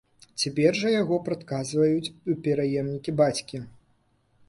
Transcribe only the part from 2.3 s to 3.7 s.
у пераемнікі бацькі.